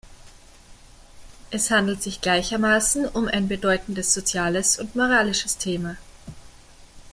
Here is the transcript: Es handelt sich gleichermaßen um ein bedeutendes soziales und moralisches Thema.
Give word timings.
Es 1.51 1.69
handelt 1.69 2.01
sich 2.01 2.21
gleichermaßen 2.21 3.05
um 3.07 3.27
ein 3.27 3.47
bedeutendes 3.47 4.11
soziales 4.15 4.79
und 4.79 4.95
moralisches 4.95 5.59
Thema. 5.59 5.95